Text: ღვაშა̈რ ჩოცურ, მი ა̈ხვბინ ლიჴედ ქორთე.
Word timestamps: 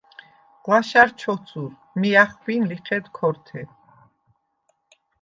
ღვაშა̈რ 0.63 1.09
ჩოცურ, 1.19 1.71
მი 1.99 2.09
ა̈ხვბინ 2.23 2.63
ლიჴედ 2.69 3.05
ქორთე. 3.15 3.61